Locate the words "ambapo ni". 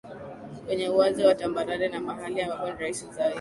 2.41-2.79